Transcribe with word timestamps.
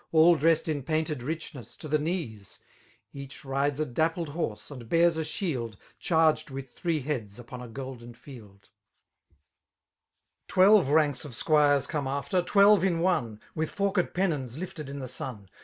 All 0.11 0.33
dressed 0.35 0.67
in 0.67 0.81
painted 0.81 1.21
ridiness 1.21 1.75
to 1.77 1.87
the 1.87 1.99
knees: 1.99 2.57
Each 3.13 3.45
rides 3.45 3.79
a 3.79 3.85
dimpled 3.85 4.29
horse, 4.29 4.71
and 4.71 4.89
bears 4.89 5.15
a 5.15 5.23
shidd. 5.23 5.75
Charged 5.99 6.49
with 6.49 6.71
three 6.71 7.01
heads 7.01 7.37
upon 7.37 7.61
a 7.61 7.67
golden 7.67 8.15
field* 8.15 8.69
I 8.71 9.37
Twelve 10.47 10.89
ranks 10.89 11.23
of 11.23 11.35
squires 11.35 11.85
come 11.85 12.07
after, 12.07 12.41
twdlre 12.41 12.83
in 12.83 13.01
onc^ 13.01 13.39
With 13.53 13.69
forked 13.69 14.15
pennons 14.15 14.57
lifted 14.57 14.89
in 14.89 14.97
the 14.97 15.05
sbn 15.05 15.45